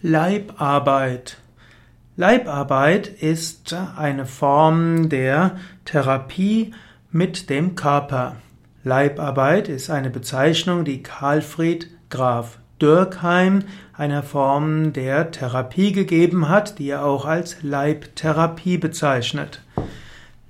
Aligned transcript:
Leibarbeit. 0.00 1.38
Leibarbeit 2.16 3.08
ist 3.08 3.74
eine 3.96 4.26
Form 4.26 5.08
der 5.08 5.56
Therapie 5.86 6.72
mit 7.10 7.50
dem 7.50 7.74
Körper. 7.74 8.36
Leibarbeit 8.84 9.68
ist 9.68 9.90
eine 9.90 10.10
Bezeichnung, 10.10 10.84
die 10.84 11.02
Karlfried 11.02 11.88
Graf 12.10 12.58
Dürkheim 12.80 13.64
einer 13.92 14.22
Form 14.22 14.92
der 14.92 15.32
Therapie 15.32 15.90
gegeben 15.90 16.48
hat, 16.48 16.78
die 16.78 16.90
er 16.90 17.04
auch 17.04 17.24
als 17.24 17.64
Leibtherapie 17.64 18.78
bezeichnet. 18.78 19.62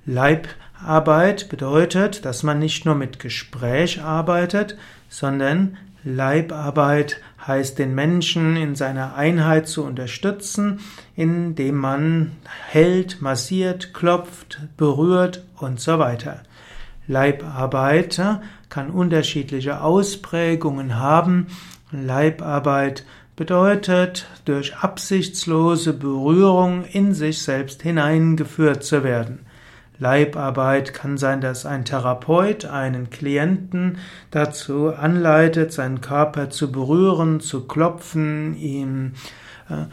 Leibarbeit 0.05 1.49
bedeutet, 1.49 2.23
dass 2.23 2.43
man 2.43 2.59
nicht 2.59 2.85
nur 2.85 2.93
mit 2.93 3.17
Gespräch 3.17 4.03
arbeitet, 4.03 4.77
sondern 5.09 5.75
Leibarbeit 6.03 7.19
heißt 7.47 7.79
den 7.79 7.95
Menschen 7.95 8.55
in 8.55 8.75
seiner 8.75 9.15
Einheit 9.15 9.67
zu 9.67 9.83
unterstützen, 9.83 10.79
indem 11.15 11.75
man 11.77 12.31
hält, 12.67 13.21
massiert, 13.21 13.93
klopft, 13.93 14.61
berührt 14.77 15.43
und 15.57 15.79
so 15.79 15.99
weiter. 15.99 16.43
Leibarbeit 17.07 18.21
kann 18.69 18.91
unterschiedliche 18.91 19.81
Ausprägungen 19.81 20.99
haben. 20.99 21.47
Leibarbeit 21.91 23.03
bedeutet, 23.35 24.27
durch 24.45 24.75
absichtslose 24.75 25.93
Berührung 25.93 26.83
in 26.83 27.13
sich 27.13 27.41
selbst 27.41 27.81
hineingeführt 27.81 28.83
zu 28.83 29.03
werden. 29.03 29.39
Leibarbeit 29.99 30.93
kann 30.93 31.17
sein, 31.17 31.41
dass 31.41 31.65
ein 31.65 31.83
Therapeut 31.83 32.65
einen 32.65 33.09
Klienten 33.09 33.97
dazu 34.31 34.93
anleitet, 34.95 35.73
seinen 35.73 35.99
Körper 35.99 36.49
zu 36.49 36.71
berühren, 36.71 37.41
zu 37.41 37.67
klopfen, 37.67 38.55
ihm 38.55 39.13
äh, 39.69 39.85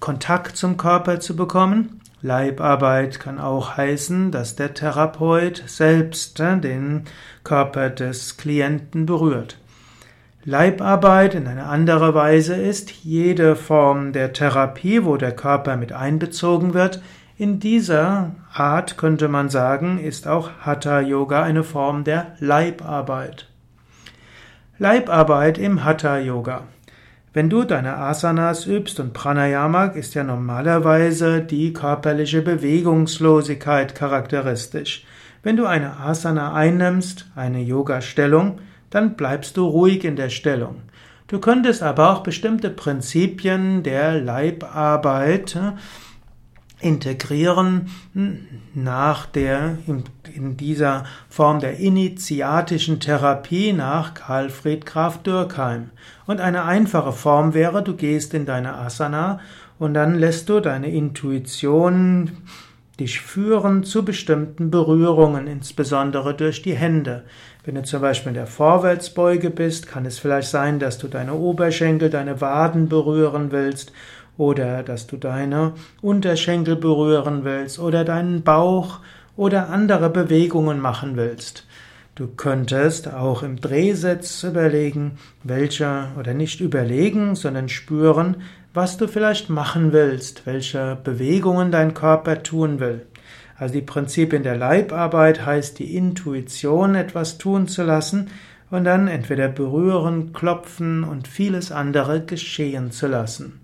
Kontakt 0.00 0.56
zum 0.56 0.78
Körper 0.78 1.20
zu 1.20 1.36
bekommen. 1.36 2.00
Leibarbeit 2.22 3.20
kann 3.20 3.38
auch 3.38 3.76
heißen, 3.76 4.30
dass 4.30 4.56
der 4.56 4.74
Therapeut 4.74 5.62
selbst 5.66 6.40
äh, 6.40 6.58
den 6.58 7.04
Körper 7.44 7.90
des 7.90 8.38
Klienten 8.38 9.04
berührt. 9.06 9.58
Leibarbeit 10.44 11.34
in 11.34 11.46
eine 11.46 11.66
andere 11.66 12.14
Weise 12.14 12.56
ist 12.56 12.90
jede 12.90 13.54
Form 13.54 14.12
der 14.12 14.32
Therapie, 14.32 15.04
wo 15.04 15.16
der 15.16 15.32
Körper 15.32 15.76
mit 15.76 15.92
einbezogen 15.92 16.74
wird, 16.74 17.00
in 17.42 17.58
dieser 17.58 18.36
Art 18.54 18.96
könnte 18.96 19.26
man 19.26 19.48
sagen, 19.48 19.98
ist 19.98 20.28
auch 20.28 20.50
Hatha 20.60 21.00
Yoga 21.00 21.42
eine 21.42 21.64
Form 21.64 22.04
der 22.04 22.36
Leibarbeit. 22.38 23.48
Leibarbeit 24.78 25.58
im 25.58 25.82
Hatha 25.82 26.18
Yoga. 26.18 26.68
Wenn 27.32 27.50
du 27.50 27.64
deine 27.64 27.96
Asanas 27.96 28.66
übst 28.66 29.00
und 29.00 29.12
Pranayama 29.12 29.86
ist 29.86 30.14
ja 30.14 30.22
normalerweise 30.22 31.40
die 31.40 31.72
körperliche 31.72 32.42
Bewegungslosigkeit 32.42 33.96
charakteristisch. 33.96 35.04
Wenn 35.42 35.56
du 35.56 35.66
eine 35.66 35.96
Asana 35.96 36.54
einnimmst, 36.54 37.26
eine 37.34 37.60
Yoga-Stellung, 37.60 38.60
dann 38.88 39.16
bleibst 39.16 39.56
du 39.56 39.66
ruhig 39.66 40.04
in 40.04 40.14
der 40.14 40.28
Stellung. 40.28 40.82
Du 41.26 41.40
könntest 41.40 41.82
aber 41.82 42.12
auch 42.12 42.22
bestimmte 42.22 42.70
Prinzipien 42.70 43.82
der 43.82 44.20
Leibarbeit 44.20 45.58
integrieren 46.82 47.90
nach 48.74 49.26
der, 49.26 49.78
in, 49.86 50.04
in, 50.34 50.56
dieser 50.56 51.04
Form 51.28 51.60
der 51.60 51.78
initiatischen 51.78 53.00
Therapie 53.00 53.72
nach 53.72 54.14
Karl 54.14 54.50
Fried 54.50 54.84
Graf 54.84 55.22
Dürkheim. 55.22 55.90
Und 56.26 56.40
eine 56.40 56.64
einfache 56.64 57.12
Form 57.12 57.54
wäre, 57.54 57.82
du 57.82 57.94
gehst 57.94 58.34
in 58.34 58.46
deine 58.46 58.74
Asana 58.74 59.40
und 59.78 59.94
dann 59.94 60.16
lässt 60.16 60.48
du 60.48 60.60
deine 60.60 60.90
Intuition 60.90 62.30
dich 63.00 63.20
führen 63.20 63.84
zu 63.84 64.04
bestimmten 64.04 64.70
Berührungen, 64.70 65.46
insbesondere 65.46 66.34
durch 66.34 66.62
die 66.62 66.74
Hände. 66.74 67.24
Wenn 67.64 67.76
du 67.76 67.82
zum 67.82 68.02
Beispiel 68.02 68.30
in 68.30 68.34
der 68.34 68.46
Vorwärtsbeuge 68.46 69.50
bist, 69.50 69.86
kann 69.86 70.04
es 70.04 70.18
vielleicht 70.18 70.50
sein, 70.50 70.78
dass 70.78 70.98
du 70.98 71.08
deine 71.08 71.34
Oberschenkel, 71.34 72.10
deine 72.10 72.40
Waden 72.40 72.88
berühren 72.88 73.50
willst 73.50 73.92
oder 74.42 74.82
dass 74.82 75.06
du 75.06 75.16
deine 75.16 75.74
Unterschenkel 76.00 76.74
berühren 76.74 77.44
willst 77.44 77.78
oder 77.78 78.04
deinen 78.04 78.42
Bauch 78.42 78.98
oder 79.36 79.68
andere 79.68 80.10
Bewegungen 80.10 80.80
machen 80.80 81.16
willst. 81.16 81.64
Du 82.16 82.26
könntest 82.26 83.12
auch 83.12 83.44
im 83.44 83.60
Drehsitz 83.60 84.42
überlegen, 84.42 85.12
welche 85.44 86.08
oder 86.18 86.34
nicht 86.34 86.60
überlegen, 86.60 87.36
sondern 87.36 87.68
spüren, 87.68 88.38
was 88.74 88.96
du 88.96 89.06
vielleicht 89.06 89.48
machen 89.48 89.92
willst, 89.92 90.44
welche 90.44 90.98
Bewegungen 91.04 91.70
dein 91.70 91.94
Körper 91.94 92.42
tun 92.42 92.80
will. 92.80 93.06
Also 93.56 93.74
die 93.74 93.82
Prinzipien 93.82 94.42
der 94.42 94.56
Leibarbeit 94.56 95.46
heißt 95.46 95.78
die 95.78 95.96
Intuition, 95.96 96.96
etwas 96.96 97.38
tun 97.38 97.68
zu 97.68 97.84
lassen 97.84 98.28
und 98.70 98.82
dann 98.84 99.06
entweder 99.06 99.46
berühren, 99.46 100.32
klopfen 100.32 101.04
und 101.04 101.28
vieles 101.28 101.70
andere 101.70 102.24
geschehen 102.24 102.90
zu 102.90 103.06
lassen. 103.06 103.61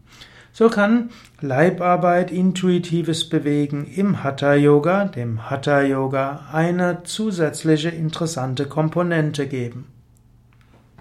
So 0.53 0.69
kann 0.69 1.11
Leibarbeit, 1.41 2.31
intuitives 2.31 3.29
Bewegen 3.29 3.87
im 3.87 4.25
Hatha 4.25 4.55
Yoga, 4.55 5.05
dem 5.05 5.49
Hatha 5.49 5.83
Yoga, 5.83 6.47
eine 6.53 7.05
zusätzliche 7.05 7.91
interessante 7.91 8.67
Komponente 8.67 9.47
geben. 9.47 9.87